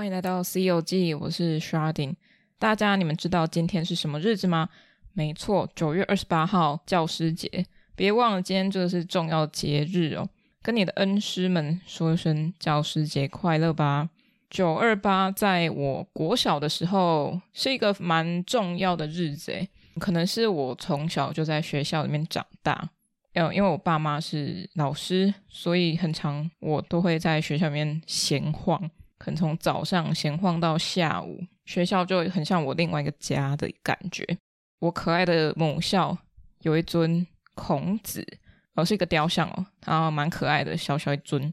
[0.00, 2.14] 欢迎来到《C 游记》，我是 Sharding。
[2.58, 4.70] 大家，你们知道今天是什么日子吗？
[5.12, 7.66] 没错，九月二十八号，教师节。
[7.94, 10.26] 别忘了，今天这个是重要节日哦。
[10.62, 14.08] 跟你的恩师们说一声教师节快乐吧。
[14.48, 22.88] 九二八，在我国小的时候，是一个蛮重要的日子诶，可能是我从小就在学校里面长大。
[23.34, 28.90] 呃，因为我爸妈是老师，所以很常我都会在学校里面闲晃。
[29.20, 34.26] 可能从早上闲晃到下午，学校就很像我另外一个家的感觉。
[34.78, 36.16] 我可爱的母校
[36.62, 38.26] 有一尊孔子，
[38.74, 41.52] 哦，是一个雕像哦，它蛮可爱的，小小一尊，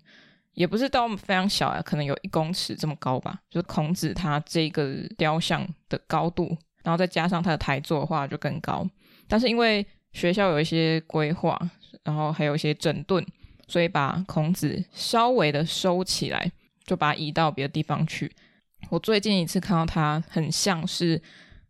[0.54, 3.38] 也不是到非常小啊，可能有一公尺这么高吧。
[3.50, 8.88] 就是孔子他这个雕像的高度，然后再加上他的台座的话就更高。
[9.28, 11.60] 但是因为学校有一些规划，
[12.06, 13.26] 然后还有一些整顿，
[13.68, 16.50] 所以把孔子稍微的收起来。
[16.88, 18.32] 就把它移到别的地方去。
[18.90, 21.22] 我最近一次看到它，很像是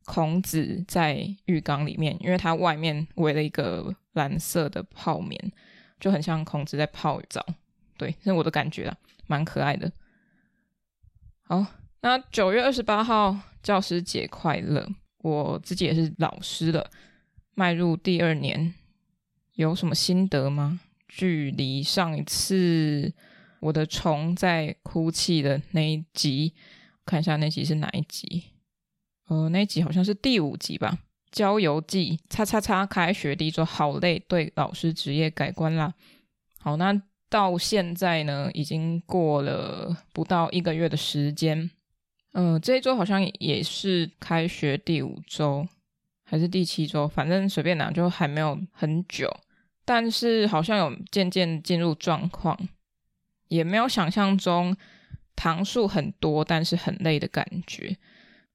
[0.06, 5.52] 孔子在浴缸里面，因为它外面围了一个蓝色的泡棉，
[6.00, 7.44] 就很像孔子在泡澡。
[7.98, 8.96] 对，这是我的感觉啊，
[9.26, 9.92] 蛮可爱的。
[11.42, 11.66] 好，
[12.02, 14.88] 那九月二十八号教师节快乐！
[15.20, 16.92] 我自己也是老师了，
[17.56, 18.74] 迈入第二年，
[19.56, 20.80] 有什么心得吗？
[21.08, 23.14] 距离上一次。
[23.68, 26.54] 我的虫在哭泣的那一集，
[27.06, 28.46] 看一下那集是哪一集？
[29.28, 30.98] 呃，那集好像是第五集吧。
[31.32, 35.94] 郊游记，叉叉叉，开学第一周好累，对老师职业改观啦。
[36.60, 41.70] 好，那到现在呢，已经过了不到一个月的时间。
[42.32, 45.68] 嗯、这一周好像也是开学第五周，
[46.24, 47.06] 还是第七周？
[47.06, 49.30] 反正随便拿，就还没有很久，
[49.84, 52.58] 但是好像有渐渐进入状况。
[53.48, 54.76] 也没有想象中
[55.36, 57.96] 堂数很多，但是很累的感觉。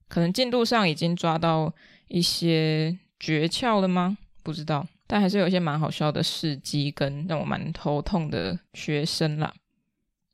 [0.07, 1.73] 可能进度上已经抓到
[2.07, 4.17] 一些诀窍了吗？
[4.43, 9.53] 不知道，但还是有一些蛮好笑的事迹跟让我蛮头痛的学生啦。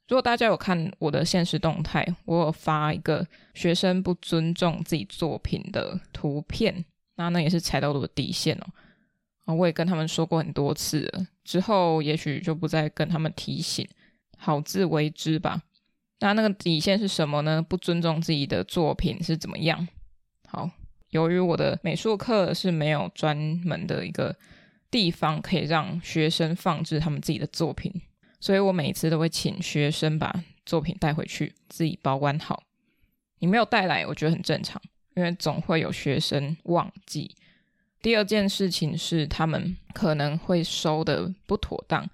[0.07, 6.83] 如果大家有看我的现实动态，我有发一个学生不尊重自己作品的图片，
[7.15, 8.57] 那那也是踩到我的底线
[9.45, 9.55] 哦。
[9.55, 13.87] 我也跟他们说过很多次了，之后也许就不再跟他们提醒。
[14.39, 15.61] 好自为之吧。
[16.21, 17.61] 那那个底线是什么呢？
[17.61, 19.87] 不尊重自己的作品是怎么样？
[20.47, 20.69] 好，
[21.11, 24.35] 由于我的美术课是没有专门的一个
[24.89, 27.93] 地方可以让学生放置他们自己的作品，
[28.39, 32.63] 所以我每次都会请学生把作品带回去，自己保管好。
[33.39, 34.81] 你没有带来，我觉得很正常，
[35.15, 37.33] 因为总会有学生忘记。
[38.01, 42.09] 第二件事情是，他们可能会收的不妥当。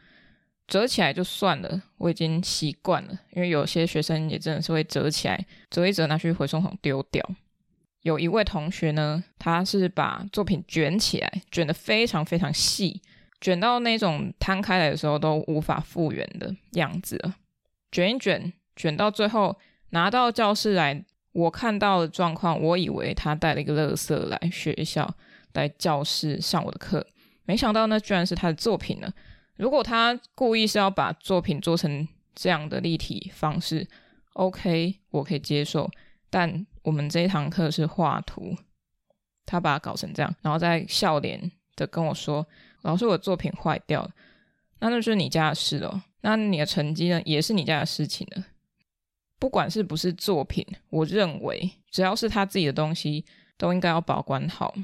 [0.67, 3.19] 折起来就算了，我已经习惯了。
[3.31, 7.23] 因为有些学生也真的是会折起来，折一折拿去回收桶丢掉。
[8.01, 13.01] 有一位同学呢，他是把作品卷起来，卷得非常非常细，
[13.41, 17.19] 卷到那种摊开来的时候都无法复原的样子。
[17.91, 19.57] 卷一卷，卷到最后
[19.89, 25.15] 拿到教室来，我看到的状况，我以为他带了一个垃圾来学校，
[25.53, 27.05] 来教室上我的课，
[27.45, 29.11] 没想到呢，居然是他的作品呢。
[29.55, 33.87] 如果他故意是要把作品做成这样的立体方式
[34.33, 35.89] ，OK，我可以接受。
[36.29, 38.55] 但我们这一堂课是画图，
[39.45, 42.45] 他把它搞成这样，然后再笑脸的跟我说
[42.83, 44.11] ：“老师，我的作品坏掉了。”
[44.79, 46.03] 那那就是你家的事了。
[46.21, 48.45] 那你的成绩呢，也是你家的事情了。
[49.39, 53.23] 不管是不是作品，我认为只要是他自己的东西，
[53.57, 54.75] 都应该要保管好。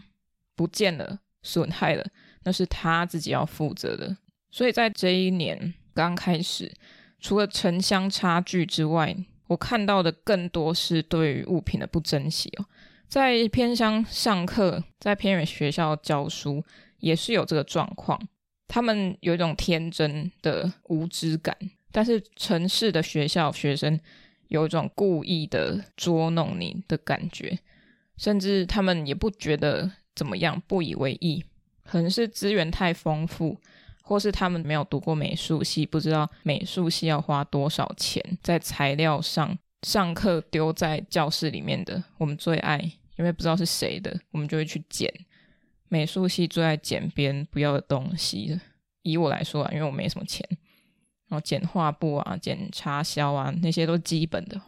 [0.56, 2.06] 不见了，损害了，
[2.44, 4.16] 那是他自己要负责的。
[4.52, 6.72] 所以在这一年刚开始，
[7.20, 9.16] 除了城乡差距之外，
[9.48, 12.66] 我看到的更多是对于物品的不珍惜哦。
[13.08, 16.64] 在偏乡上课，在偏远学校教书，
[17.00, 18.20] 也是有这个状况。
[18.68, 21.58] 他们有一种天真的无知感，
[21.92, 24.00] 但是城市的学校学生
[24.48, 27.60] 有一种故意的捉弄你的感觉，
[28.16, 31.44] 甚至他们也不觉得怎么样，不以为意，
[31.84, 33.60] 可能是资源太丰富。
[34.12, 39.58] 或是他们没有读过美术系，不知道美术系要花多少钱在材料上。
[39.84, 42.78] 上课丢在教室里面的，我们最爱，
[43.18, 45.10] 因为不知道是谁的，我们就会去捡。
[45.88, 48.60] 美术系最爱捡别人不要的东西。
[49.04, 50.46] 以我来说啊，因为我没什么钱，
[51.30, 54.60] 然后剪画布啊，剪插销啊，那些都基本的。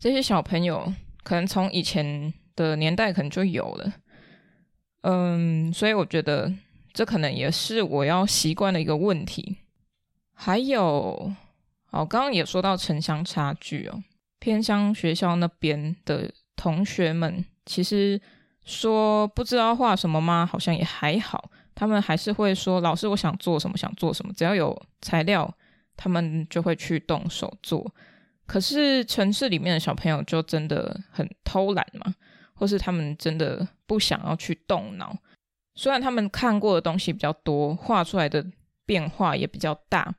[0.00, 0.92] 这些小朋友
[1.22, 3.92] 可能从以前的年代可能就有了，
[5.02, 6.52] 嗯，所以我觉得。
[6.92, 9.58] 这可能也是我要习惯的一个问题。
[10.34, 11.32] 还有，
[11.86, 14.02] 好，刚刚也说到城乡差距哦。
[14.38, 18.20] 偏乡学校那边的同学们，其实
[18.64, 20.44] 说不知道画什么吗？
[20.44, 25.48] 好像也还好，他们还是会说：“老师，我想做什么，想做什么。”只要有材料，
[25.96, 27.94] 他们就会去动手做。
[28.44, 32.12] 可是城市里面的小朋友就真的很偷懒嘛，
[32.54, 35.16] 或是他们真的不想要去动脑。
[35.74, 38.44] 虽然他们看过的东西比较多，画出来的
[38.84, 40.14] 变化也比较大，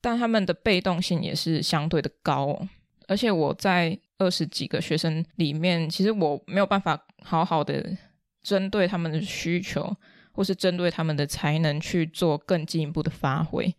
[0.00, 2.58] 但他们的被动性也是相对的高。
[3.06, 7.96] 而且我在二十几个学生里面，其实我没有办法好好的
[8.42, 9.96] 针对他们的需求，
[10.32, 13.74] 或是针对他们的才能去做更进一步的发挥。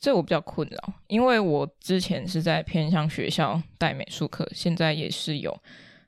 [0.00, 5.60] 这我比较困扰，因为我之前是在偏向学校带美术课，现在也是有。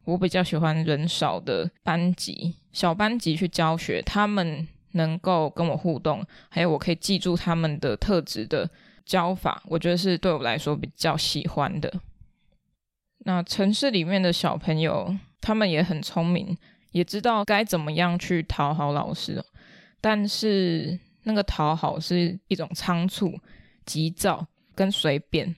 [0.05, 8.69] 我比较喜欢人少的班级，小班级去教学，他们能够跟我互动，还有我可以记住他们的特质的
[9.05, 11.93] 教法，我觉得是对我来说比较喜欢的。
[13.25, 16.57] 那城市里面的小朋友，他们也很聪明，
[16.93, 19.45] 也知道该怎么样去讨好老师，
[20.01, 23.39] 但是那个讨好是一种仓促、
[23.85, 25.55] 急躁跟随便。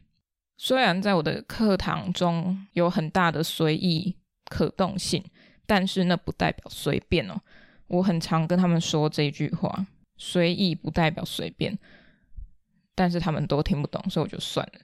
[0.57, 4.17] 虽然在我的课堂中有很大的随意。
[4.51, 5.25] 可动性，
[5.67, 7.41] 但是那不代表随便哦。
[7.89, 9.87] 我很常跟他们说这句话：
[10.17, 11.79] 随意不代表随便。
[12.95, 14.81] 但是他们都听不懂，所以我就算了。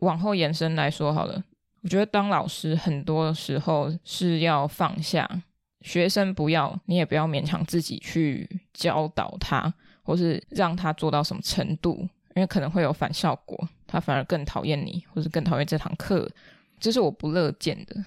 [0.00, 1.42] 往后延伸来说好了，
[1.80, 5.42] 我觉得当老师很多时候是要放下
[5.80, 9.72] 学生，不要你也不要勉强自己去教导他，
[10.02, 11.96] 或是让他做到什么程度，
[12.34, 16.30] 因为可能会有反效果，他反而更讨厌你，或是更讨厌这堂课，
[16.78, 18.04] 这是我不乐见的。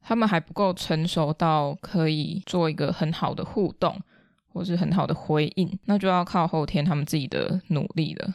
[0.00, 4.00] 他们还不够成熟到可以做一个很好的互动，
[4.46, 8.34] 或是很好的回应，那就要靠后天他们自己的努力了。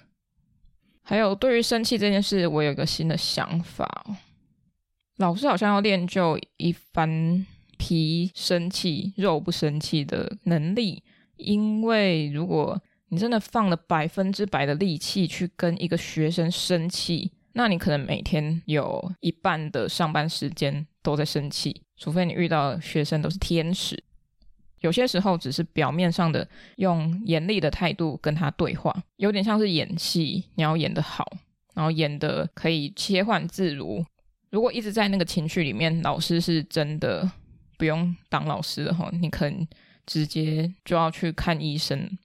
[1.01, 4.06] 还有，对于生气这件事，我有一个新的想法。
[5.18, 7.45] 老师好像要练就一番
[7.77, 11.04] 皮生气、肉不生气的能力，
[11.36, 20.86] 因为如果你真的放了百分之百的力气去跟一个学生生气，那你可能每天有一半的上班时间。
[21.04, 24.02] 都在生气，除非你遇到学生都是天使。
[24.80, 26.48] 有些时候只是表面上的
[26.78, 31.30] 用严厉的态度跟他对话，有点像是演戏，你要演得好，
[31.74, 34.02] 然后演得可以切换自如。
[34.50, 37.30] 如果一直在那个情绪里面，老师是真的
[37.78, 39.68] 不用当老师的话，你可能
[40.06, 42.18] 直接就要去看医生。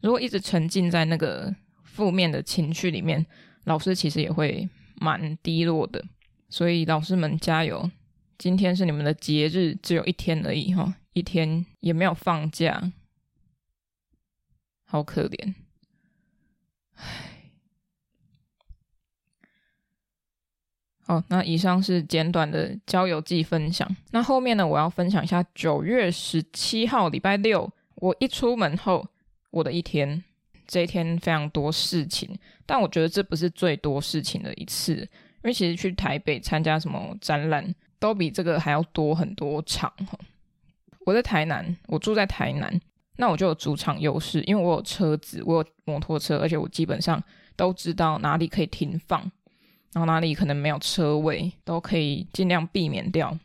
[0.00, 3.24] 如果一直沉浸在那个负面的情绪里面，
[3.66, 6.04] 老师其实也会蛮低落的。
[6.48, 7.90] 所以老师们加油！
[8.38, 12.92] 今天是你们的节日，只有一天而已哈，一天也没有放假，
[14.84, 15.54] 好可怜。
[16.94, 17.50] 唉，
[21.00, 23.96] 好，那以上是简短的交友记分享。
[24.12, 29.08] 那后面呢，我要分享一下九月十七号礼拜六，我一出门后
[29.50, 30.22] 我的一天。
[30.66, 37.74] 这一天非常多事情，但我觉得这不是最多事情的一次，因为其实去台北参加什么展览。
[37.98, 39.90] 都比这个还要多很多场。
[41.06, 42.78] 我在台南，我住在台南，
[43.16, 47.20] 那我就有主场优势，因为我有车子，我有摩托车，而且我基本上
[47.56, 49.20] 都知道哪里可以停放，
[49.94, 53.36] 然后哪里可能没有车位，都可以尽量避免掉。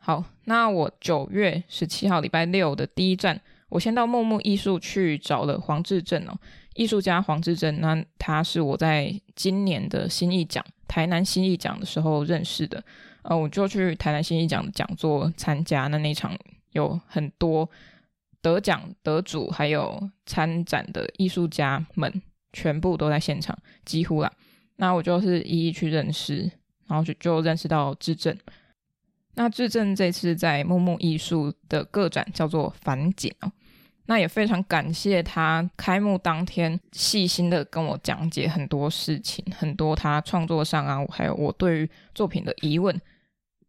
[0.00, 6.36] 好，那我九月十七号礼拜六的第一站，我先到木木艺术去找了黄志正哦，
[6.74, 12.84] 艺术家黄志正，那他是我在今年的新艺奖，台南新艺奖的时候认识的。
[13.22, 16.36] 呃，我就去台南新艺奖的讲座参加，那那场
[16.72, 17.68] 有很多
[18.42, 22.22] 得奖得主，还有参展的艺术家们，
[22.52, 24.32] 全部都在现场，几乎啦。
[24.76, 26.50] 那我就是一一去认识，
[26.88, 28.36] 然后就就认识到志正。
[29.34, 33.52] 那志正这次在木木艺术的个展叫做“反景”哦，
[34.06, 43.00] 那也非常感谢他开幕当天细心的跟我讲解很多事情，很多他创作上啊，还有我对于作品的疑问。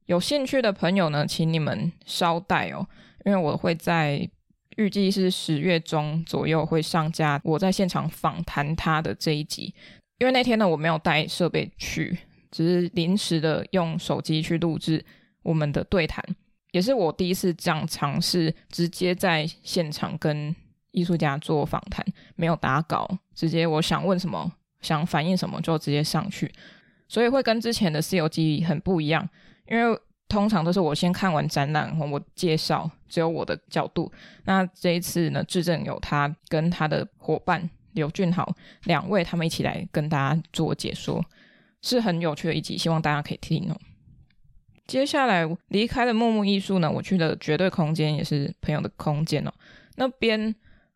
[0.07, 2.85] 有兴趣的朋友呢，请你们稍待哦，
[3.23, 4.27] 因为我会在
[4.75, 9.73] 预计是十月中左右会上架我在现场访谈他的这一集。
[10.17, 12.17] 因为那天呢，我没有带设备去，
[12.51, 15.05] 只是临时的用手机去录制
[15.43, 16.23] 我们的对谈，
[16.71, 20.55] 也是我第一次这样尝试直接在现场跟
[20.91, 22.05] 艺术家做访谈，
[22.35, 26.51] 没有打稿，直接我想问什么，想反映什么就直接上去，
[27.07, 29.27] 所以会跟之前的自由基很不一样。
[29.67, 34.11] 因为通常都是我先看完展览，我介绍，只有我的角度。
[34.45, 41.23] 那这一次呢，志正有他跟他的伙伴刘俊豪两位，他们一起来跟大家做解说，
[41.81, 43.77] 是很有趣的一集，希望大家可以听哦。
[44.91, 49.53] 接下来离开了木木艺术呢，我去了绝对空间，也是朋友的空间哦。
[49.95, 50.53] 那边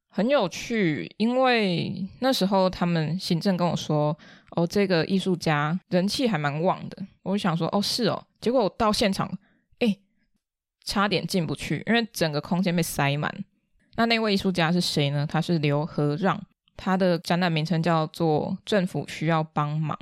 [0.09, 4.17] 很有趣，因为那时候他们行政跟我说，
[4.51, 7.07] 哦，这个艺术家人气还蛮旺的。
[7.23, 8.21] 我就想说，哦，是哦。
[8.41, 9.31] 结果我到现场，
[9.79, 9.97] 哎，
[10.83, 13.33] 差点进不去，因为整个空间被塞满。
[13.95, 15.25] 那那位艺术家是谁呢？
[15.25, 16.37] 他是刘和让，
[16.75, 19.97] 他的展览名称叫做“政府需要帮忙”。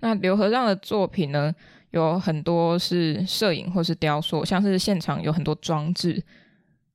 [0.00, 1.54] 那刘和让的作品呢，
[1.92, 6.22] 有很多是摄影或是雕塑，像是现场有很多装置。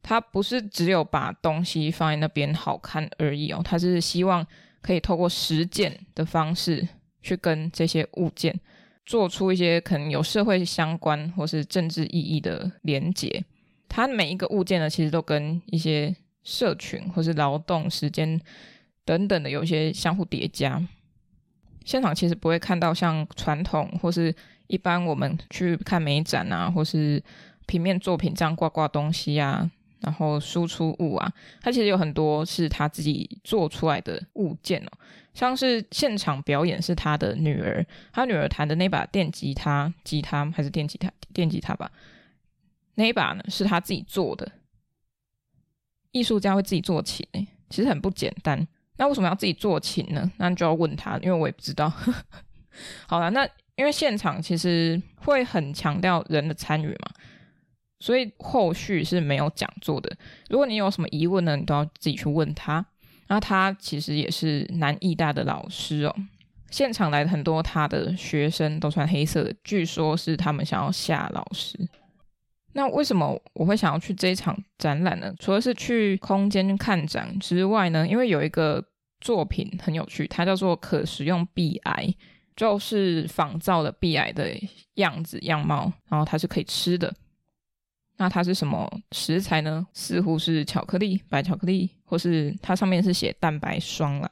[0.04, 4.46] 他不是只有把东西放在那边好看而已哦，他是希望
[4.82, 6.88] 可以透过实践的方式
[7.22, 8.58] 去跟这些物件
[9.06, 13.44] 做出一些可能有社会相关或是政治意义的连结。
[13.90, 18.40] 它每一个物件呢，其实都跟一些社群或是劳动时间
[19.04, 20.82] 等等的有一些相互叠加。
[21.84, 24.34] 现场其实不会看到像传统或是
[24.68, 27.22] 一般我们去看美展啊，或是
[27.66, 29.70] 平面作品这样挂挂东西啊，
[30.02, 31.32] 然后输出物啊，
[31.62, 34.92] 它其实有很多是他自己做出来的物件哦。
[35.34, 41.12] 像是现场表演是他的女儿，他女儿弹的那把电吉他，吉他还是电吉他？
[41.34, 41.92] 电吉他吧。
[42.96, 44.52] 那一把呢，是他自己做的。
[46.12, 48.68] 艺术家会自己做琴，哎，其实很不简单。
[48.98, 50.32] 那为什么要自己做琴呢？
[50.38, 51.94] 那就要问他，因为我也不知道。
[53.06, 53.48] 好了，那
[53.78, 57.10] 因为现场其实会很强调人的参与嘛，
[58.00, 60.14] 所以后续是没有讲座的。
[60.50, 62.86] 如果你有什么疑问呢，你都要自己去问他。
[63.30, 66.16] 那他其实也是南艺大的老师哦。
[66.72, 71.78] 现场来的很多他的学生都穿黑色的，据说是他们想要吓老师。
[72.74, 75.34] 那为什么我会想要去这一场展览呢？
[75.40, 78.84] 除了是去空间看展之外呢，因为有一个
[79.20, 82.14] 作品很有趣，它叫做可食用 B 癌，
[82.58, 84.52] 就是仿造的壁癌的
[84.96, 87.14] 样子样貌，然后它是可以吃的。
[88.18, 89.86] 那它是什么食材呢？
[89.94, 94.32] 似乎是巧克力，白巧克力，或是它上面是写蛋白霜啦。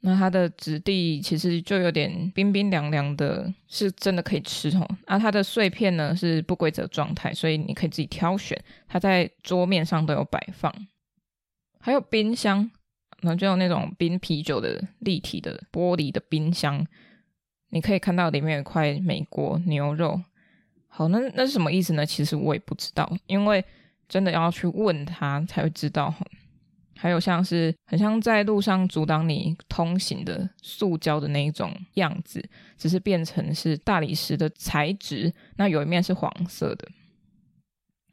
[0.00, 4.88] 那它的质地其实就有点冰冰凉凉的，是真的可以吃哦。
[5.04, 8.60] 啊，它的碎片呢是不规则状态，所以你可以自己挑选。
[8.88, 10.74] 它在桌面上都有摆放，
[11.78, 12.68] 还有冰箱，
[13.20, 16.84] 然后就有那种冰啤酒的立体的玻璃的冰箱，
[17.70, 20.20] 你可以看到里面有一块美国牛肉。
[20.88, 22.04] 好，那那是什么意思呢？
[22.04, 23.64] 其实我也不知道，因为
[24.08, 26.12] 真的要去问他才会知道。
[26.98, 32.46] 还有像是很像在路上阻挡你通行的塑胶的那一种样子，
[32.76, 35.32] 只是变成是大理石的材质。
[35.56, 36.86] 那有一面是黄色的。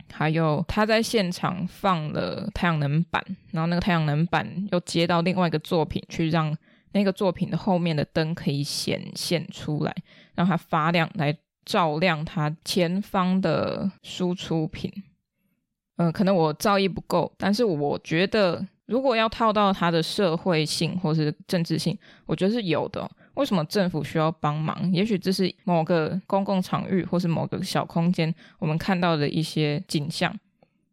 [0.10, 3.22] 还有他在现场放了太阳能板，
[3.52, 6.56] 然后那个太阳能板又接到另外一个作品，去让
[6.92, 9.96] 那个作品的后面的灯可以显现出来，
[10.36, 14.92] 让它发亮来照亮它前方的输出品。
[15.98, 18.66] 嗯、可能我造诣不够，但是我觉得。
[18.88, 23.06] 如果要套到它的社会性或是政治性，我觉得是有的。
[23.34, 24.90] 为什么政府需要帮忙？
[24.94, 30.34] 也许这是某个公共场域或是某个小空间，我们看到的一些景象。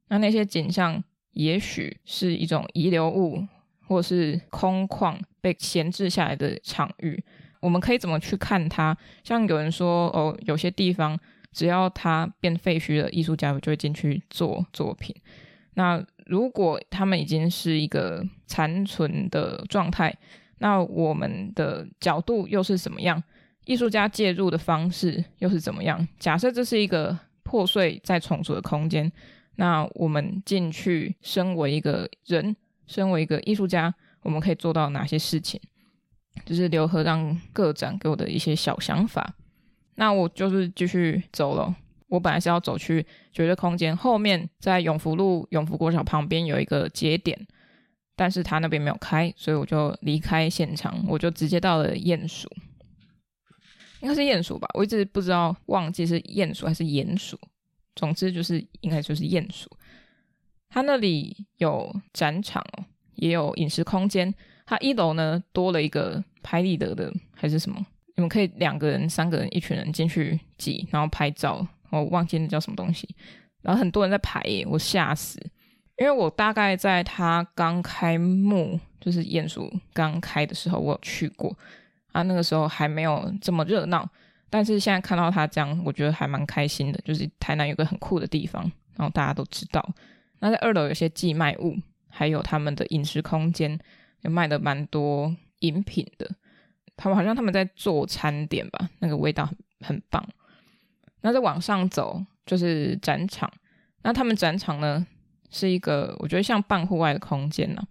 [0.08, 1.00] 那那些景象，
[1.34, 3.46] 也许是一种遗留物，
[3.86, 7.22] 或是空旷被闲置下来的场域。
[7.60, 8.96] 我们可以怎么去看它？
[9.22, 11.18] 像有人说，哦，有些地方
[11.52, 15.14] 只要它变废墟了，艺术家就会进去做作品。
[15.74, 20.14] 那如果他们已经是一个残存的状态，
[20.58, 23.22] 那我们的角度又是怎么样？
[23.64, 26.06] 艺术家介入的方式又是怎么样？
[26.18, 29.10] 假设这是一个破碎再重组的空间，
[29.56, 32.54] 那我们进去，身为一个人，
[32.86, 35.60] 身为一个艺术家，我们可以做到哪些事情？
[36.44, 39.34] 就是刘和让个展给我的一些小想法。
[39.94, 41.74] 那我就是继续走了。
[42.08, 47.46] 我本来是要走去绝对空间后面，在永福路永福国小旁边有一个节点，
[48.14, 52.48] 但是他那边没有开，所以我就离开现场，我就直接到了鼹鼠，
[54.00, 57.38] 应该是鼹鼠吧，我一直不知道，忘记是鼹鼠还是鼹鼠，
[57.96, 59.68] 总之就是应该就是鼹鼠。
[60.74, 62.60] 他那里有展场，
[63.14, 64.34] 也有饮食空间，
[64.66, 71.64] 他一楼呢多了一个拍立得的还是什么，你们可以两个人、三个人、一群人进去挤，然后拍照。
[71.90, 73.08] 我忘记那叫什么东西，
[73.62, 75.38] 然后很多人在排，我吓死，
[75.96, 81.56] 因为我大概在他刚开幕，就是鼹鼠刚开的时候，我有去过。
[82.10, 84.04] 啊，那个时候还没有这么热闹，
[84.50, 88.60] 但是现在看到他这样，我觉得还蛮开心的，就是台南有个很酷的地方，
[88.96, 89.88] 然后大家都知道。
[90.44, 91.74] 那在二楼有些寄卖物，
[92.10, 93.80] 还有他们的饮食空间，
[94.20, 96.30] 也卖的蛮多饮品的。
[96.98, 100.22] 他们好像他们在做餐点吧，那个味道很很棒。
[101.22, 103.50] 那再往上走就是展场，
[104.02, 105.06] 那他们展场呢
[105.48, 107.88] 是一个我觉得像半户外的空间呢、啊，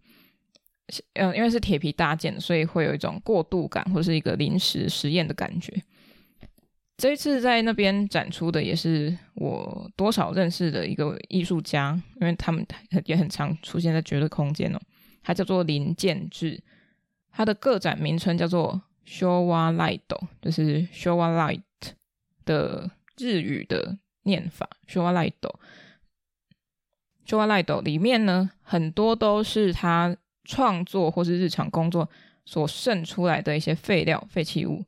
[1.14, 5.74] 呃，因为是铁皮搭建，所以会有一种过渡感，或是一个临时实验的感觉。
[6.96, 12.66] 这一次在那边展出的也是我多少认识的一个艺术家，因为他们
[13.06, 14.80] 也很常出现在绝对空间哦。
[15.24, 16.62] 他叫做林建志，
[17.32, 20.02] 他的个展名称叫做 Showa Light，
[20.42, 21.62] 就是 Showa Light
[22.46, 25.34] 的日语的念法 Showa Light。
[27.26, 32.08] Showa Light 里面呢，很多都是他创作或是日常工作
[32.46, 34.86] 所剩出来的一些废料、废弃物。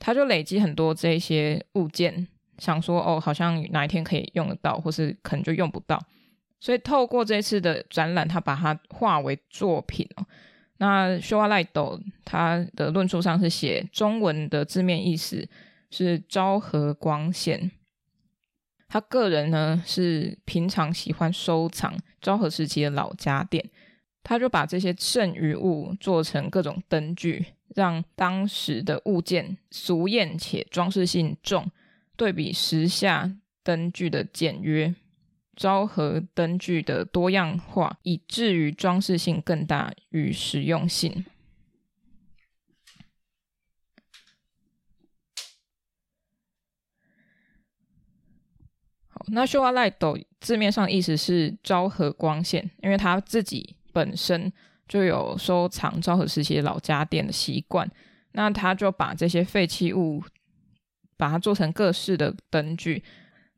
[0.00, 2.26] 他就累积很多这些物件，
[2.58, 6.02] 想说哦，好像哪一天可以用得到，或是可能就用不到，
[6.58, 10.26] 所以透过这次的展览，他把它化为作品哦。
[10.78, 15.46] 那 Showa Light 他的论述上是写中文的字面意思
[15.90, 17.70] 是昭和光线。
[18.88, 23.62] 他个人呢是平常喜欢收藏昭和时期的老家电，
[24.22, 27.44] 他就把这些剩余物做成各种灯具。
[27.74, 31.70] 让当时的物件俗艳且装饰性重，
[32.16, 34.92] 对比时下灯具的简约，
[35.54, 41.24] 昭和灯具的多样化，以至于装饰性更大与实用性。
[49.06, 54.52] 好，那 show Light 字面上意思是昭和光线，因为它自己本身。
[54.90, 57.88] 就有收藏昭和时期的老家电的习惯，
[58.32, 60.20] 那他就把这些废弃物，
[61.16, 63.00] 把它做成各式的灯具。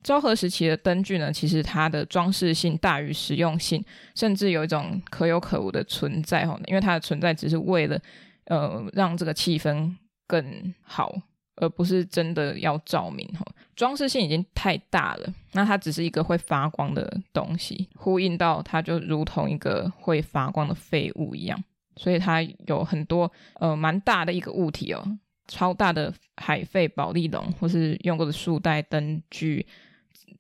[0.02, 3.82] 昭和时期的灯具呢，其实它的装饰性大于实用性，
[4.14, 7.98] 甚至有一种可有可无的存在哈，因为它的存在只是为了
[8.46, 11.14] 呃让这个气氛更好。
[11.62, 13.46] 而不是真的要照明哈，
[13.76, 15.34] 装饰性已经太大了。
[15.52, 21.62] 那它只是一个会发光的东西，呼应到它就如同一个会发光的废物一样。
[21.94, 25.06] 所以它有很多呃蛮大的一个物体哦，
[25.46, 29.64] 超大的海废保丽龙，或是用过的束带灯具、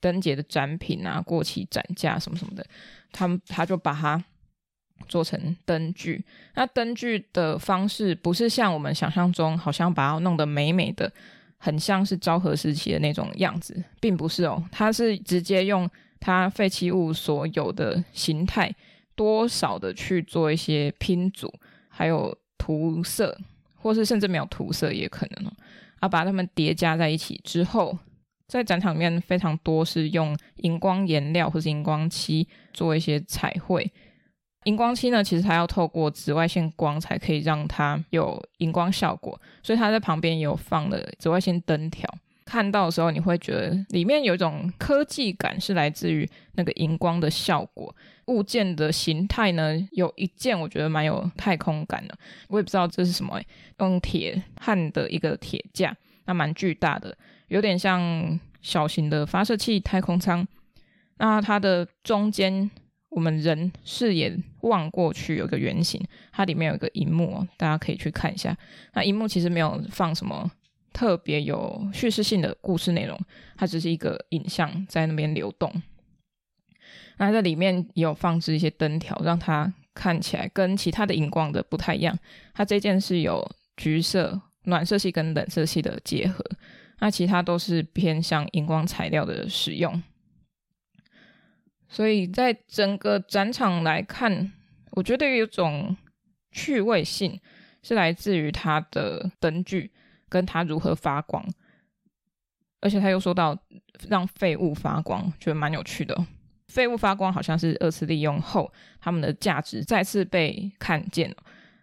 [0.00, 2.66] 灯节的展品啊、过期展架什么什么的，
[3.12, 4.20] 他们他就把它。
[5.08, 11.12] 做成灯具，那灯具的方式不是像我们想象中，好像把它弄得美美的，
[11.58, 15.88] 很像是昭和时期的那种样子，并不是哦，它是直接用
[16.20, 18.74] 它废弃物所有的形态，
[19.14, 21.52] 多少的去做一些拼组，
[21.88, 23.38] 还有涂色，
[23.74, 25.52] 或是甚至没有涂色也可能哦，
[26.00, 27.98] 啊，把它们叠加在一起之后，
[28.46, 33.90] 在展场里面非常多是用荧光颜料或是荧光漆做一些彩绘。
[34.64, 42.08] 荧光漆呢，其实它要透过紫外线光才可以让它有荧光效果，所以它在旁边有放了紫外线灯条。
[42.44, 47.94] 看到的时候，你会觉得里面有一种科技感，是来自于那个荧光的效果。
[48.26, 52.14] 物件的形态呢，有一件我觉得蛮有太空感的，
[52.48, 53.40] 我也不知道这是什么，
[53.78, 55.96] 用铁焊的一个铁架，
[56.26, 57.16] 那蛮巨大的，
[57.48, 60.46] 有点像小型的发射器太空舱。
[61.16, 62.70] 那它的中间。
[63.14, 68.56] 我们人视野望过去，有个圆形，它里面有个荧幕，大家可以去看一下。
[68.94, 70.50] 那荧幕其实没有放什么
[70.94, 73.18] 特别有叙事性的故事内容，
[73.56, 75.70] 它只是一个影像在那边流动。
[77.18, 82.18] 那在里面也有放置一些灯条，让它看起来跟其他的荧光的不太一样。
[82.54, 83.46] 它这件是有
[83.76, 86.42] 橘色暖色系跟冷色系的结合，
[87.00, 90.02] 那其他都是偏向荧光材料的使用。
[91.92, 94.50] 所以在整个展场来看，
[94.92, 95.94] 我觉得有种
[96.50, 97.38] 趣味性，
[97.82, 99.92] 是来自于它的灯具
[100.30, 101.46] 跟它如何发光，
[102.80, 103.56] 而且他又说到
[104.08, 106.26] 让废物发光，觉得蛮有趣的。
[106.68, 111.36] 废物发光好像是二次利用后，它们的价值再次被看见，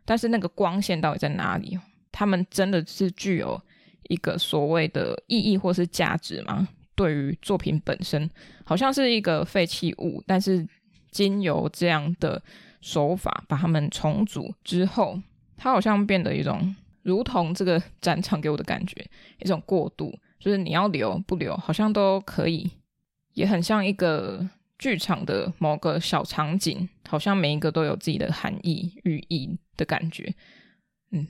[0.06, 1.80] 但是那个光线到底在哪里？
[2.12, 3.62] 它们真的是具有
[4.10, 6.68] 一个所谓的意义或是价值吗？
[7.00, 8.30] 对于作品本身，
[8.66, 10.68] 好像是一个废弃物，但是
[11.12, 12.44] 经由这样的
[12.82, 15.18] 手法把它们重组之后，
[15.56, 19.10] 它好像变得一种如同这个 展场给我的感觉，
[19.40, 22.70] 一种过渡，就是你要留不留，好像都可以，
[23.34, 24.46] 也很像一个
[24.78, 30.36] 剧场的某个小场景，好像每一个都有自己的含义寓意的感觉。
[31.12, 31.26] 嗯，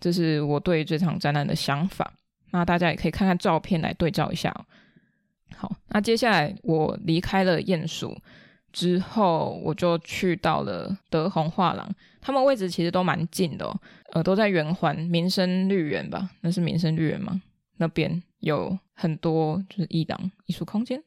[0.00, 2.14] 这是我对这场展览的想法。
[2.52, 4.54] 那大家也可以看看照片来对照一下。
[5.56, 8.16] 好，那接下来我离开了鼹鼠
[8.72, 11.88] 之后，我就去到了德宏画廊，
[12.20, 13.80] 他们位置其实都蛮近的哦，
[14.12, 16.30] 呃，都在圆环民生绿园吧？
[16.40, 17.40] 那是民生绿园吗？
[17.76, 21.02] 那边有很多就是艺廊艺术空间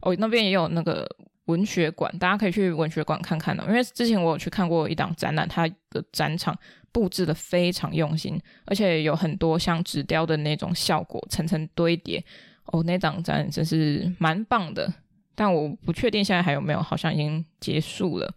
[0.00, 1.08] 哦，那边也有那个
[1.44, 3.64] 文学馆，大家可以去文学馆看看哦。
[3.68, 6.56] 因为之前我有去看过一档展览，它的展场
[6.92, 12.24] 布置得非常用心，而且有很多像纸雕的那种效果，层层堆叠
[12.72, 14.92] 哦，那档展真是蛮棒的。
[15.34, 18.34] 但我不确定现在还有没有，好像已经结束了。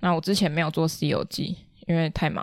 [0.00, 1.56] 那我之前没有做 C 游记，
[1.86, 2.42] 因为太忙。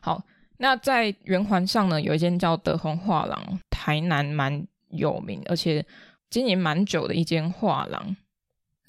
[0.00, 0.22] 好，
[0.58, 5.84] 那在圆环上呢，有一间叫德宏画廊，台南蛮有名，而且
[6.30, 8.16] 经营蛮久的一间画廊。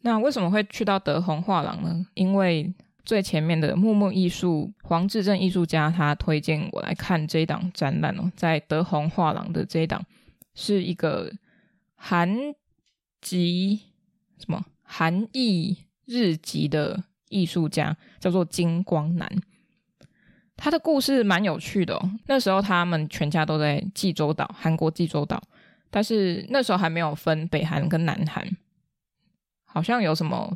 [0.03, 2.05] 那为什么会去到德宏画廊呢？
[2.13, 2.71] 因为
[3.03, 10.05] 最前面的木木艺术黄志正艺术家他推荐我来看这一档展览哦，在德宏画廊的这一档
[10.57, 11.31] 是一个
[11.93, 12.53] 韩。
[13.19, 13.81] 籍
[14.37, 19.27] 什么韩裔日籍的艺术家叫做金光南，
[20.55, 22.11] 他的故事蛮有趣的哦。
[22.27, 25.41] 那时候他们全家都在济州岛，韩国济州岛，
[25.89, 28.47] 但是那时候还没有分北韩跟南韩，
[29.65, 30.55] 好像有什么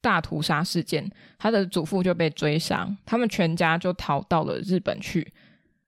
[0.00, 5.34] 大屠杀事件，他的祖父就被追杀，他们全家就逃到了日本去，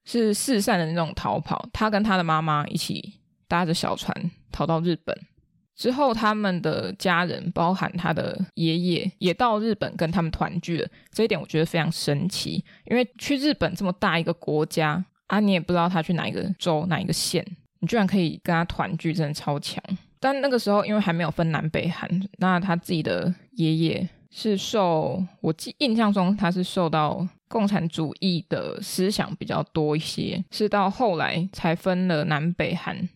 [0.09, 1.69] 是四散的那种逃跑。
[1.71, 3.13] 他跟他的妈妈一起
[3.47, 5.15] 搭着小船逃到日本。
[5.75, 10.87] 之后，他们的家人，包含他的爷爷，也到日本跟他们团聚了。
[11.13, 17.45] 这一点我觉得非常神奇，因为去日本这么大一个国家啊，你也不知道他去哪一个州、哪一个县，
[17.79, 19.81] 你居然可以跟他团聚，真的超强。
[20.19, 33.09] 但那个时候，因为还没有分南北韩，那他自己的爷爷是受我记印象中，他是受到共产主义的思想比较多一些，是到后来才分了南北韩。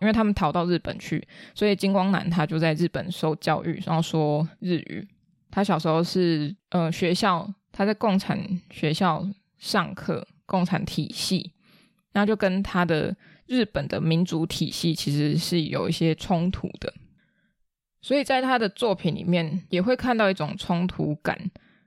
[0.00, 1.22] 因为他们逃到日本去，
[1.54, 5.06] 所以金光南他就在日本受教育，然后说日语。
[5.50, 11.52] 他小时候是呃学校，他在共产学校上课，共产体系，
[12.14, 13.14] 那就跟他的
[13.46, 16.94] 日本的民主体系其实是有一些冲突的。
[18.02, 21.38] 所以在他的作品里面也会看到一种冲突感，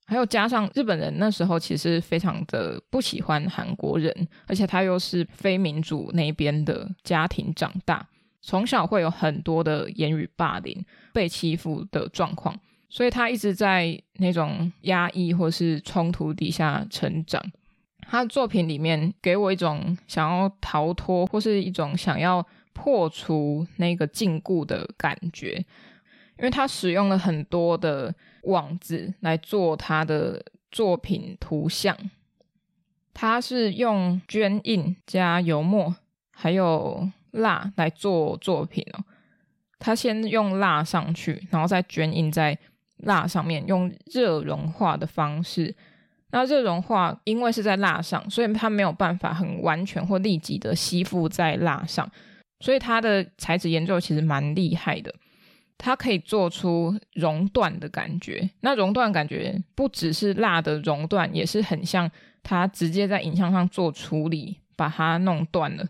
[0.05, 8.07] 还有加上日本人那时候其实非常的不喜欢韩国人，而且他又是非民主那边的家庭长大。
[8.41, 12.53] 从小会有很多的言语霸凌、被欺负的状况，
[12.89, 17.41] 所以他一直在那种压抑或是冲突底下成长。
[18.01, 25.65] 他的作品里面给我一种想要逃脱或是一种想要破除那个禁锢的感觉，
[26.43, 31.97] 因为他使用了很多的网子来做他的作品图像。
[33.13, 35.95] 他是用绢印加油墨，
[36.31, 37.09] 还有。
[37.33, 39.03] 蜡来做作品哦，
[39.79, 42.55] 他先用蜡上去，然后再绢印在
[42.97, 45.75] 蜡上面，用热融化的方式。
[46.29, 52.07] 那热融化因为是在蜡上，所以它没有办法很完全或立即的吸附在蜡上，
[52.59, 55.11] 所以它的材质研究其实蛮厉害的。
[55.85, 62.09] 它可以做出熔断的感觉，那熔断感觉不只是蜡的熔断，也是很像
[62.41, 65.85] 它直接在影像上做处理，把它弄断了。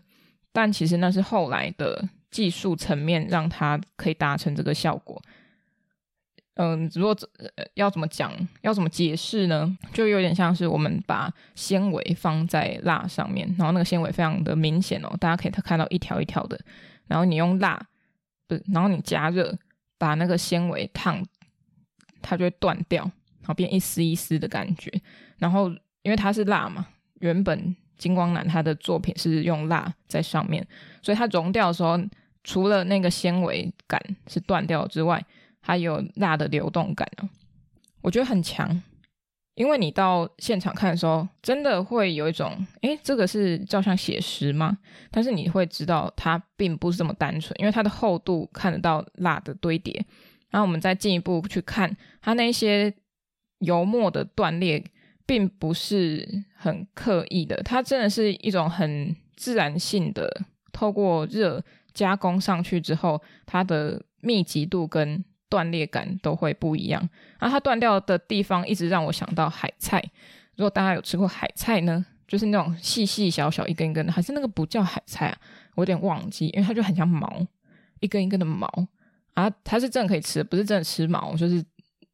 [0.50, 5.22] 但其实那是后来的技术层面让它可以达成这个效果。
[6.54, 7.16] 嗯，如果
[7.74, 9.78] 要怎么讲，要怎么解释呢？
[9.92, 16.58] 就有点像是我们把纤维放在蜡上面，然后那个纤维非常的明显哦，大家可以看到一条一条的。
[17.06, 17.80] 然后你用蜡，
[18.48, 19.56] 不是，然后你加热，
[19.98, 21.24] 把那个纤维烫，
[22.22, 23.02] 它就会断掉，
[23.40, 24.92] 然后变一丝一丝的感觉。
[25.38, 25.68] 然后
[26.02, 26.86] 因为它是蜡嘛，
[27.20, 27.76] 原本。
[27.96, 30.66] 金光男他的作品是用蜡在上面，
[31.00, 31.96] 所以它融掉的时候，
[32.42, 35.24] 除了那个纤维感是断掉之外，
[35.60, 37.28] 还有蜡的流动感哦，
[38.02, 38.68] 我觉得很强。
[39.54, 44.78] 因为你到现场看的时候，真的会有一种，诶，这个是照相写实吗？
[45.10, 50.04] 但是你会知道它并不是这么单纯，因为它的厚度看得到蜡的堆叠。
[50.50, 52.94] 然后我们再进一步去看它那些
[53.58, 54.84] 油墨的断裂。
[55.26, 60.30] 并不是很刻意的，它真的是一种很自然性的，
[60.70, 61.64] 透过热
[61.94, 67.00] 加工上去之后，它的密集度跟断裂感都会不一样。
[67.38, 70.02] 然后它断掉的地方一直让我想到海菜。
[70.56, 75.38] 如果大家有吃过海菜呢，就是那种细细小小一根一根的，还是那个不叫海菜啊？
[75.74, 77.44] 我有点忘记，因为它就很像毛，
[78.00, 78.68] 一根一根的毛
[79.34, 81.64] 啊，它是真的可以吃，不是真的吃毛，就是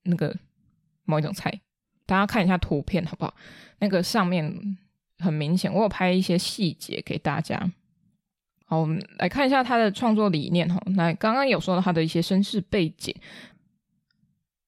[0.04, 0.34] 那个
[1.04, 1.52] 某一种菜。
[2.06, 3.34] 大家看一下图片好不好？
[3.78, 4.78] 那个上面
[5.18, 7.70] 很明显，我有拍一些细节给大家。
[8.70, 10.80] 好，我们来看一下他的创作理念哈。
[10.94, 13.12] 那，刚刚有说到他的一些身世背景。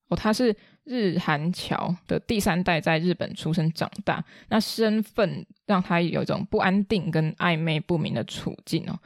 [0.09, 8.99] 哦，他是日韩侨的第三代，在日本出生长大，那身份让他有一种不安定跟暧昧不明的处境哦。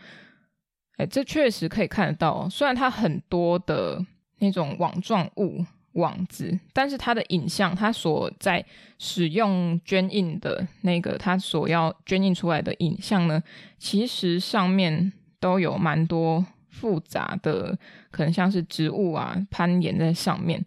[0.96, 4.02] 哎，这确实可以看得到哦，虽然他很多的
[4.38, 5.62] 那种网状物。
[5.96, 8.64] 网子，但是它的影像，它所在
[8.98, 13.42] 使用捐印的那个，它所要捐印出来的影像呢，
[13.78, 17.76] 其实上面都有蛮多复杂的，
[18.10, 20.64] 可能像是植物啊攀岩在上面，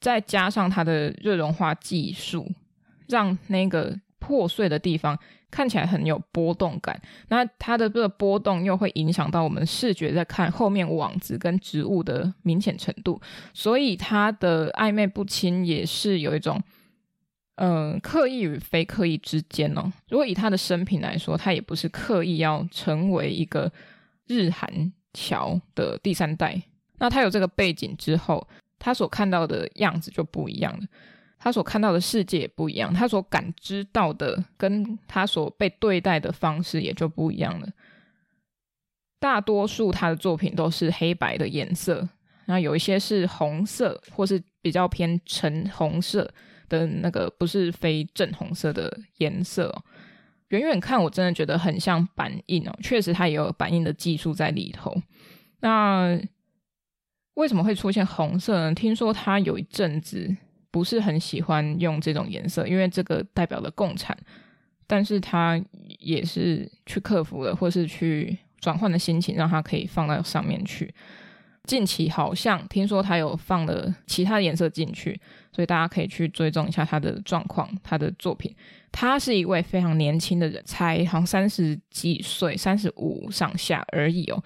[0.00, 2.50] 再加上它的热融化技术，
[3.08, 5.18] 让那个破碎的地方。
[5.52, 13.20] 看起来很有波动感，那它的这个波动又会影响到我们视觉在看后面网子跟植物的明显程度，
[13.52, 16.60] 所以它的暧昧不清也是有一种，
[17.56, 19.92] 嗯、刻意与非刻意之间哦。
[20.08, 23.70] 如果以他的生平来说，他也不是刻意要成为一个
[24.26, 26.60] 日韩桥的第三代，
[26.98, 30.86] 那他有这个背景之后，他所看到的样子就不一样了。
[31.42, 37.68] 他所看到的世界也不一样，他所感知到的跟他所被对待的方式也就不一样了。
[39.18, 42.08] 大多数他的作品都是黑白的颜色，
[42.44, 46.32] 然后有一些是红色或是比较偏橙红色
[46.68, 49.74] 的那个，不是非正红色的颜色。
[50.50, 54.94] 远远看，我真的觉得很像版印哦，确实他也有版印的技术在里头。
[55.58, 56.16] 那
[57.34, 58.72] 为什么会出现红色呢？
[58.72, 60.36] 听说他有一阵子。
[60.72, 64.16] 不是很喜欢用这种颜色，因为这个代表了共产，
[64.88, 65.62] 但是他
[66.00, 70.92] 也是去克服了，或是去转换的心情，让他可以放到上面去。
[71.64, 75.20] 近期好像听说他有放了其他的颜色进去，
[75.52, 78.52] 所以大家可以去追踪一下他的状况，他的作品。
[78.90, 84.42] 他是一位非常年轻的人，才好像三十几岁，三十五上下而已哦。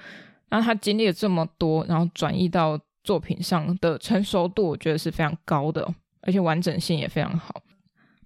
[0.51, 5.95] 那他经历了这么多，然后转移到作品上的成熟度，我觉得是非常高的。
[6.27, 7.63] 而且完整性也非常好。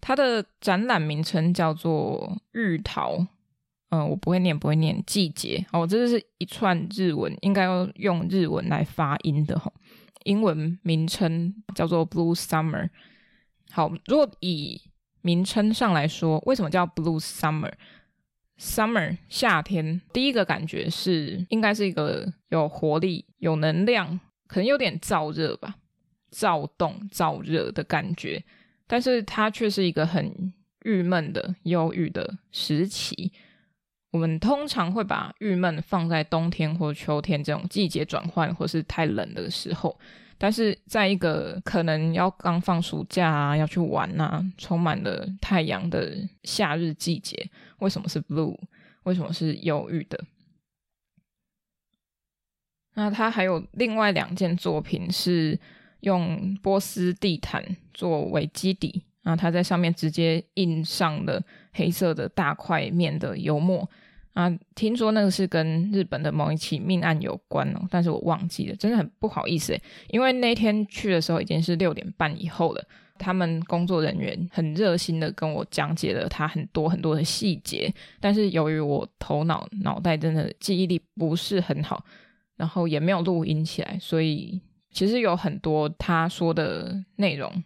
[0.00, 3.26] 它的展览名称叫做“日桃”，
[3.90, 5.86] 嗯，我不会念，不会念季节哦。
[5.86, 9.70] 这是一串日文，应该要用日文来发音的哈。
[10.24, 12.88] 英文名称叫做 “Blue Summer”。
[13.70, 14.80] 好，如果以
[15.20, 25.76] 名称上来说，为什么叫 “Blue Summer”？Summer 夏天，第一个感觉是应该是一个有活力、有能量，可能有点燥热吧。
[26.30, 28.42] 躁动、燥热的感觉，
[28.86, 30.52] 但是它却是一个很
[30.84, 33.32] 郁闷的、忧郁的时期。
[34.10, 39.96] 我们通常会把郁闷放在冬天或秋天这种季节转换或是太冷的时候，
[40.38, 48.58] 但是在一个可能要刚放暑假啊、要去玩啊、充满了太阳的夏日季节，为什么是 blue？
[49.04, 50.24] 为什么是忧郁的？
[52.94, 55.58] 那他还有另外两件作品是。
[56.00, 63.88] 用波斯地毯作为基底，然后他在上面直接印上了黑色的大块面的油墨
[64.32, 64.50] 啊。
[64.74, 72.84] 听说那个是跟日本的某一起命案有关哦，但是我忘记了，真的很不好意思，因为那天去的时候已经是六点半以后了。
[73.18, 82.02] 他们工作人员很热心的跟我讲解了他很多很多的细节，但是由于我头脑脑袋真的记忆力不是很好，
[82.56, 84.58] 然后也没有录音起来，所以。
[84.90, 87.62] 其实有很多他说的内容，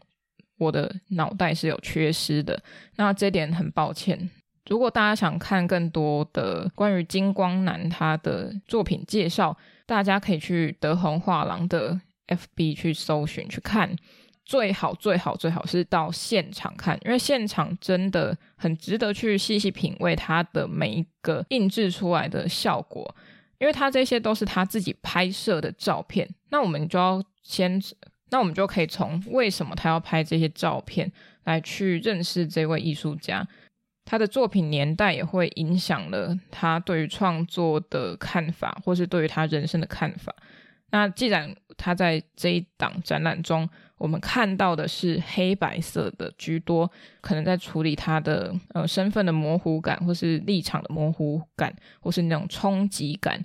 [0.58, 2.62] 我的脑袋是有缺失的。
[2.96, 4.30] 那这点很抱歉。
[4.66, 13.94] 如果大家想看更多的关于金光男他的作品介绍，大家可以去德宏画廊的 FB 去搜寻去看。
[14.46, 23.14] 最好最好最好是到现场看，因为现场真的很值得去细细品味他的每一个印制出来的效果。
[23.58, 27.80] 因为他这些都是他自己拍摄的照片，那我们就要先，
[28.30, 31.10] 那我们就可以从为什么他要拍这些照片
[31.44, 33.46] 来去认识这位艺术家，
[34.04, 40.34] 他的作品年代也会影响了他对于创作的看法，或是对于他人生的看法。
[40.90, 53.44] 那既然他在这一档展览中，我们看到的是黑白色的居多，可能在处理他的呃身份的模糊感，或是立场的模糊感，或是那种冲击感。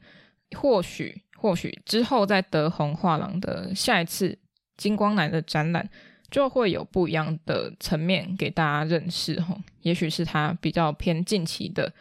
[0.58, 4.36] 或许或许之后在德宏画廊的下一次
[4.78, 5.88] 金光男的展览，
[6.32, 9.56] 就会有不一样的层面给大家认识哈。
[9.82, 11.94] 也许是他比较偏近期的，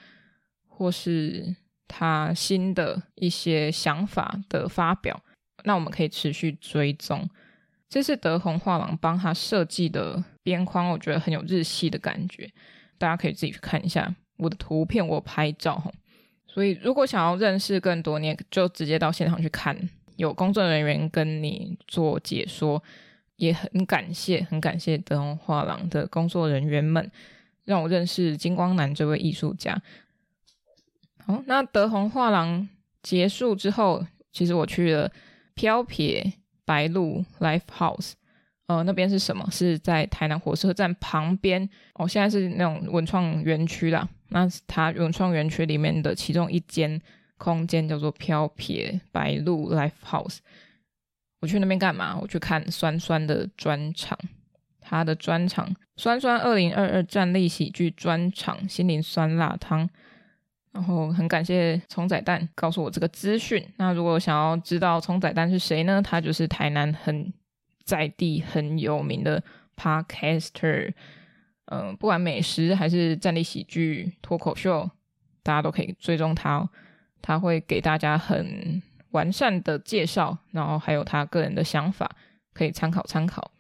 [0.67, 1.55] 或是
[1.87, 5.23] 他新的一些想法的发表，
[5.65, 7.29] 那我们可以持续追踪。
[7.89, 12.51] 这是德宏画廊帮他设计的边框，我觉得很有日系的感觉，
[12.99, 15.93] 大家可以自己去看一下我的图片，我拍照。
[16.47, 19.77] 所以如果想要认识更多，你也就直接到现场去看，
[20.17, 22.83] 有工作人员跟你做解说，
[23.37, 27.11] 也很感谢，很感谢德宏画廊的工作人员们，
[27.65, 29.81] 让我认识金光男这位艺术家。
[31.25, 32.69] 好，那德宏画廊
[33.03, 35.11] 结束之后，其实我去了
[35.55, 36.33] 飘撇
[36.69, 38.13] 白鹭 Live House。
[38.67, 39.49] 呃，那边是什么？
[39.51, 42.07] 是在台南火车站旁边哦。
[42.07, 44.07] 现在是那种文创园区啦。
[44.29, 47.01] 那它文创园区里面的其中一间
[47.39, 50.41] 空间叫做飘撇白鹭 Live House。
[51.41, 52.19] 我去那边干嘛？
[52.21, 54.19] 我去看酸酸的专场，
[54.83, 59.89] 他的专场酸酸二零二二站立喜剧专场心灵酸辣汤。
[60.73, 63.65] 然后很感谢葱仔蛋告诉我这个资讯。
[63.77, 66.01] 那如果想要知道葱仔蛋是谁呢？
[66.03, 67.33] 他就是台南很。
[67.85, 69.43] 在地很有名的
[69.75, 70.93] podcaster，
[71.73, 74.91] 嗯、不管美食还是站立喜剧、脱口秀，
[75.43, 76.69] 大家都可以追踪他哦。
[77.23, 82.15] 他会给大家很完善的介绍，然后还有他个人的想法，
[82.53, 83.51] 可以参考参考。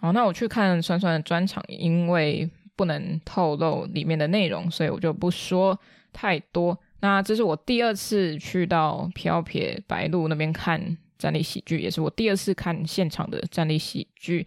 [0.00, 5.78] 好，那我去看酸酸的专场，因为不能透露里面的内容，所以我就不说
[6.12, 6.78] 太多。
[7.00, 10.96] 那这是我第二次去到飘撇白鹭那边看。
[11.20, 14.46] 站立喜剧也是我第二次看现场的站立喜剧，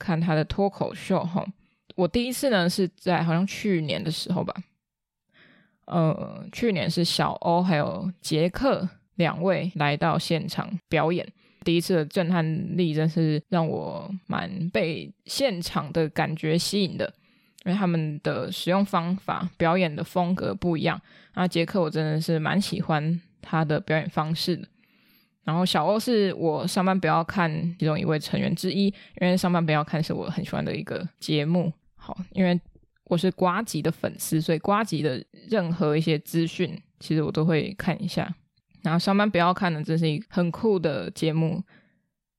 [0.00, 1.46] 看他的脱口秀哈。
[1.94, 4.52] 我第一次呢是在好像去年的时候吧，
[5.86, 11.24] 呃，去年是小欧还有杰克两位来到现场表演，
[11.64, 17.14] 第一次的震撼力真是让我蛮被现场的感觉吸引的，
[17.64, 21.00] 因为他们的使用方法、表演的风格不一样。
[21.34, 24.68] 那杰克我真的是蛮喜欢他的表演方式的。
[25.44, 28.86] 然后小欧是我上班不要看其中一位成员之一，
[29.20, 31.72] 因为上班不要看是我很喜欢的一个节目。
[31.96, 32.60] 好，因为
[33.04, 38.34] 我是瓜吉的粉丝，所以瓜吉的任何一些资讯，其实我都会看一下。
[38.82, 41.62] 然后上班不要看的，这是一个很酷的节目。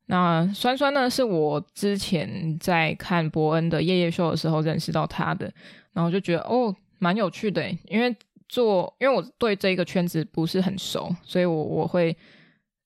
[0.10, 5.52] 那酸酸呢，是我之前在看伯恩的夜夜秀的时候认识到他的，
[5.93, 8.15] 然后就觉得哦，蛮有趣的，因为
[8.48, 12.15] 做，因为我对这个圈子不是很熟，所以我我会。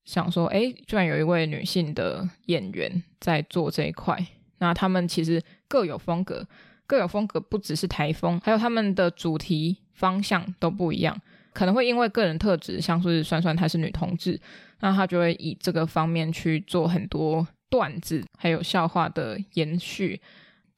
[0.05, 4.21] 想说，哎，居然有一位女性的演员在做这一块。
[4.57, 6.45] 那他们其实各有风格，
[6.85, 11.17] 各有风格，不只是台风，还有他们的主题方向都不一样。
[11.53, 14.39] 可能会因为个人特质，像是酸酸她是女同志，
[14.79, 20.21] 那她就会以这个方面去做很多段子，还有笑话的延续。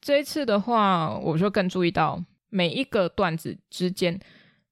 [0.00, 4.20] 这一次的话，我就更注意到每一个段子之间。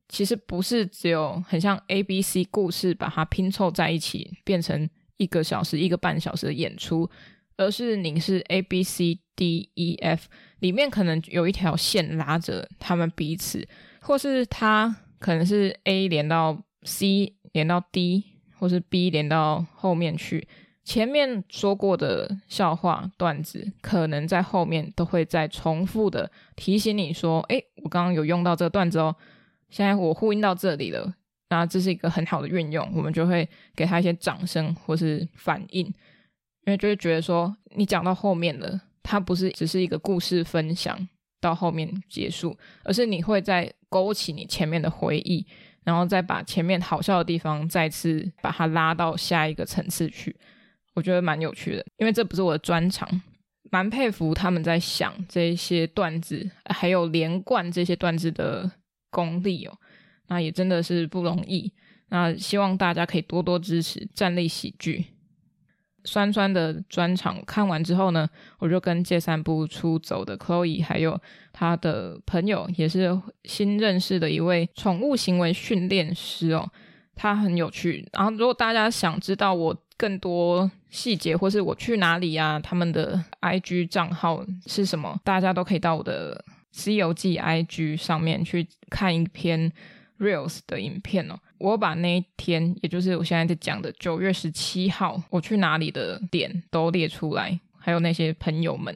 [0.07, 7.09] 其实不是只有很像 A B C 故事把它拼凑在一起变成一个小时一个半小时的演出，
[7.57, 13.67] 而是你是 A B C D E F 里面可能有一条线拉着他们彼此，
[14.03, 18.25] 或是他可能是 A 连到 C 连到 D，
[18.59, 20.47] 或是 B 连到后面去。
[20.85, 29.17] 前面说过的笑话段子，可能在后面都会再重复的提醒你说：“诶，我刚刚有用到这个段子哦。”
[29.71, 31.15] 现在我呼应到这里了，
[31.49, 35.95] 那这是一个很好的运用，我们就会给他一些掌声或是反应，因
[36.67, 41.09] 为就会觉得说你讲到后面了，它不是只是一个故事分享
[41.44, 45.46] 到后面结束，而是你会再勾起你前面的回忆，
[45.85, 50.35] 然后再把前面好笑的地方再次把它拉到下一个层次去，
[50.94, 53.07] 我觉得蛮有趣的，因为这不是我的专长，
[53.70, 58.70] 蛮佩服他们在想这些段子，还有连贯这些段子的。
[59.14, 59.78] 功力哦，
[60.26, 61.72] 那也真的是不容易。
[62.09, 65.04] 那希望大家可以多多支持站立喜剧。
[66.05, 71.21] 酸酸的专场看完之后呢，我就跟借散步出走的 Chloe，还有
[71.53, 76.69] 他的朋友，也是新认识的一位宠物行为训练师哦，
[77.14, 78.09] 他很有趣。
[78.12, 86.45] 然后如果大家想知道我更多细节，或是我去哪里啊，他们的 IG 账号是什么，大家都可以到我的。
[86.76, 89.72] 《西游记》IG 上面去看一篇
[90.18, 98.95] Reels 的影片哦，我把那一天，也就是我现在在讲的九月十七号，我去哪里的点都列出来，还有那些朋友们，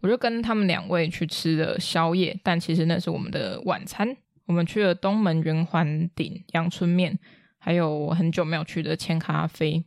[0.00, 4.16] 我就跟他们两位去吃了宵夜，但其实那是我们的晚餐。
[4.46, 7.18] 我们去了东门圆环顶阳春面，
[7.58, 9.82] 还有我很久没有去的千咖啡。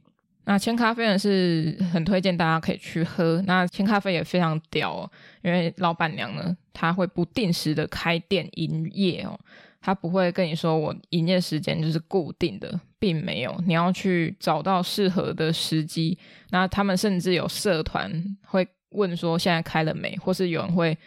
[0.45, 3.41] 那千咖啡呢，是很推荐大家可以去喝。
[3.45, 5.11] 那千咖啡也非常屌哦，
[5.43, 9.39] 因为老板娘呢，她会不定时的开店营业哦，
[9.87, 16.17] 他不会跟你说我营业时间就是固定的，并没有，你要去找到适合的时机。
[16.49, 18.11] 那他们甚至有社团
[18.43, 20.97] 会问说现在开了没，或是有人会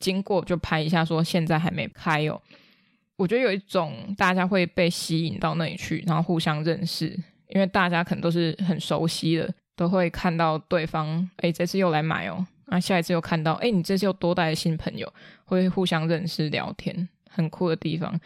[0.00, 2.38] 经过就拍一下说现在还没开哦。
[3.16, 7.18] 我觉得有一种大家会被吸引到那里去，然后互相认识。
[7.48, 15.10] 因为大家可能都是很熟悉的，都会看到对方，哎，这次又来买哦，那下一次又看到，哎，你这次又多带了新朋友，
[15.46, 18.18] 会互相认识聊天，很酷的地方。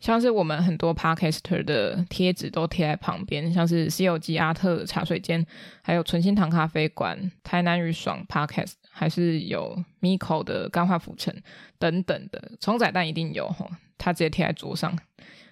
[0.00, 5.44] 像是我们很多 Podcaster 的贴纸都贴在旁边，像是《西游记》、阿特茶水间，
[5.80, 11.34] 还有纯心堂咖啡馆、台南语爽 Podcast，还是有 Miko 的干化浮尘
[11.78, 14.94] 等等的，葱仔蛋一定有吼，他直接贴在桌上。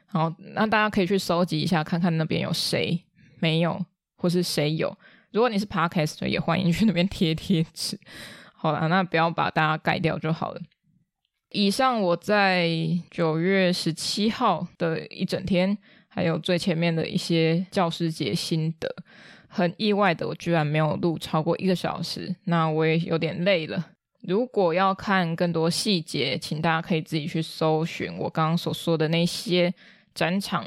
[0.07, 3.03] 好，那大家可以去收集一下，看看那边有谁
[3.39, 3.83] 没有，
[4.17, 4.95] 或是谁有。
[5.31, 7.99] 如果你是 Podcaster，也欢迎去那边贴贴纸。
[8.53, 10.61] 好了，那不要把大家盖掉就好了。
[11.53, 12.69] 以上我在
[13.11, 15.77] 九月十七号的一整天，
[16.09, 18.89] 还有最前面的一些教师节心得，
[19.49, 23.91] 很意外的，我居然没有录超过一个小时，那我也有点累了。
[24.23, 29.75] 如果要看更多细节，请大家可以自己去搜寻我刚刚所说的那些
[30.15, 30.65] 展场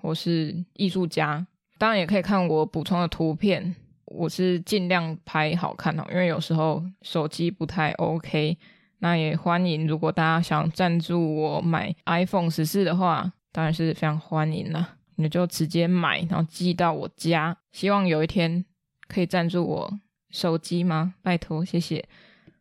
[0.00, 1.46] 或是艺术家，
[1.78, 3.74] 当然也可以看我补充的图片，
[4.04, 8.58] 我是尽量拍好看哦，因为有时候手机不太 OK。
[8.98, 14.96] 那也欢迎，如果大家想赞助我买 iPhone 十四的话，当然是非常欢迎啦。
[15.16, 17.56] 你就直接买，然后寄到我家。
[17.72, 18.64] 希望有一天
[19.08, 19.98] 可以赞助我
[20.30, 21.14] 手机吗？
[21.22, 22.04] 拜托，谢谢。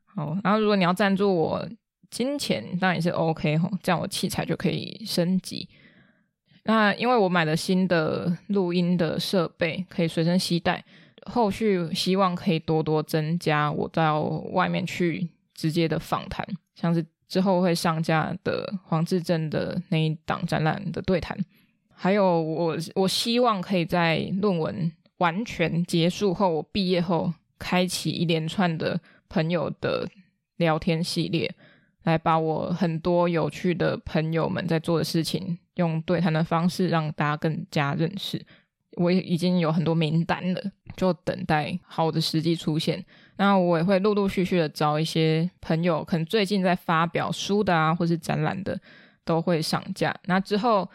[0.06, 1.68] 好，然后如果你要赞助我
[2.10, 5.68] 金钱，当然也是 OK 吼，这样我器材就可以升级。
[6.64, 10.84] 那因为我买了新的录音的设备，可以随身携带。
[11.26, 14.22] 后续希望可以多多增加我到
[14.52, 15.30] 外面去。
[15.56, 16.45] 直接的访谈，
[16.76, 21.36] 像是之后会上架的黄志正的那一档展览的对谈，
[21.91, 28.99] 还有我我希望可以在论文完全结束后，我毕业后开启一连串的
[29.30, 30.08] 朋友的
[30.58, 31.51] 聊天系列，
[32.03, 38.45] 来把我很多有趣的朋友们在做的事情，用对谈的方式让大家更加认识。
[38.97, 40.62] 我已经有很多名单了，
[40.95, 43.03] 就等待好的时机出现。
[43.38, 48.80] 那我也会陆陆续续的找一些朋友，可能最近在发表书的啊，或是展览的，
[49.24, 50.16] 都会上架。
[50.26, 50.90] 那之后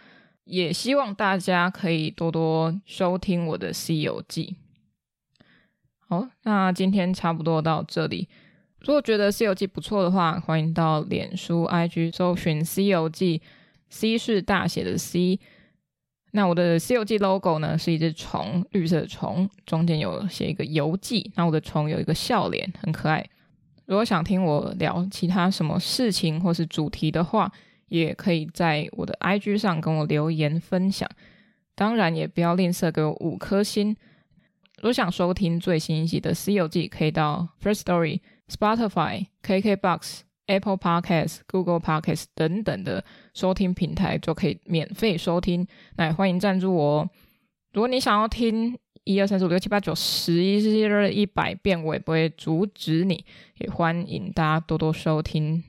[0.45, 4.57] 也希望大家可以多多收听我的《西游记》。
[6.09, 8.29] 好，那今天差不多到这里。
[8.81, 13.39] 如果觉得《西游记》不错的话，欢迎到脸书、IG 搜寻《西游记》
[13.91, 15.39] ，C 是大写的 C。
[16.33, 21.33] 那我的《C 游记》logo 呢，是一只虫，绿色的虫，中间有写一个游记。
[21.35, 23.29] 那我的虫有一个笑脸，很可爱。
[23.87, 27.51] 如果想听我聊其他什么事情或是主题的话，
[27.89, 31.09] 也可以在我的 IG 上跟我留言分享。
[31.75, 33.97] 当然，也不要吝啬给我五颗星。
[34.77, 40.21] 如果想收听最新一集的《C 游记》，可以到 First Story、Spotify、KKBox。
[40.51, 45.65] Apple Podcast、Google Podcast 等等的收听平台就可以免费收听。
[45.97, 47.11] 那也欢迎赞助我哦。
[47.73, 53.25] 如果你想要听一二三四五六七八九十一十一百遍，我也不会阻止你。
[53.59, 55.63] 也欢迎大家多多收听。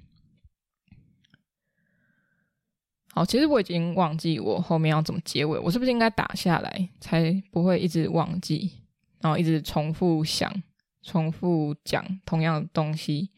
[3.13, 8.71] 好，其实我已经忘记我后面要怎么结尾，我是不是应该打下来，才不会一直忘记，
[9.19, 10.51] 然后一直重复想、
[11.03, 13.29] 重复讲同样的东西。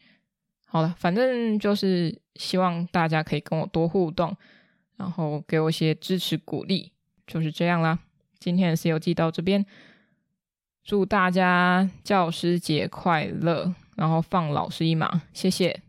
[0.74, 4.36] 好了，反正就是希望大家可以跟我多互动，
[4.96, 6.90] 然后给我一些支持鼓励，
[7.28, 7.96] 就是这样啦。
[8.40, 9.64] 今天的西游记到这边，
[10.82, 15.80] 祝大家教师节快乐，然后放老师一马，谢谢。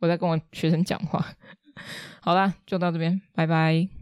[0.00, 1.24] 我在跟我学生讲话。
[2.20, 3.97] 好啦，就到这边，拜拜。